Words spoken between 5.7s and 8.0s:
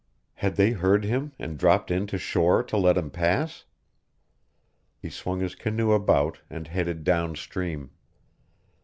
about and headed down stream.